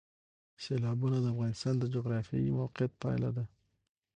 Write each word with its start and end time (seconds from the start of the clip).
سیلابونه 0.63 1.17
د 1.21 1.25
افغانستان 1.33 1.75
د 1.79 1.83
جغرافیایي 1.95 2.49
موقیعت 2.59 2.91
پایله 3.01 3.29
ده. 3.37 3.45